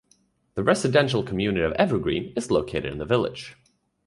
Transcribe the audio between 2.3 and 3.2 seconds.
is located in the